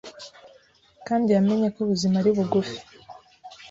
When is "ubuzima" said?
1.85-2.15